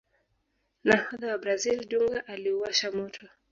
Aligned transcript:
nahodha 0.83 1.27
wa 1.31 1.37
brazil 1.43 1.79
dunga 1.89 2.19
aliuwasha 2.31 2.87
moto 2.97 3.25